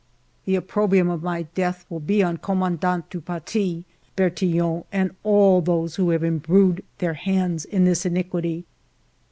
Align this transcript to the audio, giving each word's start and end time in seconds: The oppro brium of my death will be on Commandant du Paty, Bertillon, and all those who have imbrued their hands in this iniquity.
The 0.45 0.55
oppro 0.55 0.89
brium 0.89 1.13
of 1.13 1.21
my 1.21 1.43
death 1.53 1.85
will 1.87 1.99
be 1.99 2.23
on 2.23 2.37
Commandant 2.37 3.07
du 3.11 3.21
Paty, 3.21 3.83
Bertillon, 4.15 4.83
and 4.91 5.11
all 5.23 5.61
those 5.61 5.97
who 5.97 6.09
have 6.09 6.23
imbrued 6.23 6.83
their 6.97 7.13
hands 7.13 7.65
in 7.65 7.85
this 7.85 8.03
iniquity. 8.03 8.65